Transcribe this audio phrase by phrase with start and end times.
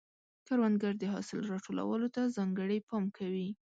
[0.47, 3.49] کروندګر د حاصل راټولولو ته ځانګړی پام کوي